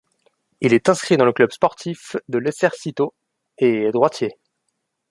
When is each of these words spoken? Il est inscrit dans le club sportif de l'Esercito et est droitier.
Il 0.61 0.73
est 0.73 0.89
inscrit 0.89 1.15
dans 1.15 1.25
le 1.25 1.31
club 1.31 1.51
sportif 1.51 2.15
de 2.27 2.39
l'Esercito 2.39 3.13
et 3.59 3.83
est 3.83 3.91
droitier. 3.91 4.35